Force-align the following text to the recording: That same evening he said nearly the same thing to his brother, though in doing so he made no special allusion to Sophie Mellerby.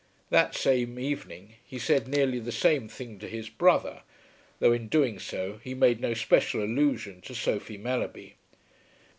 That 0.31 0.55
same 0.55 0.97
evening 0.97 1.57
he 1.63 1.77
said 1.77 2.07
nearly 2.07 2.39
the 2.39 2.51
same 2.51 2.87
thing 2.87 3.19
to 3.19 3.27
his 3.27 3.49
brother, 3.49 4.01
though 4.57 4.71
in 4.71 4.87
doing 4.87 5.19
so 5.19 5.59
he 5.63 5.75
made 5.75 6.01
no 6.01 6.15
special 6.15 6.63
allusion 6.63 7.21
to 7.21 7.35
Sophie 7.35 7.77
Mellerby. 7.77 8.33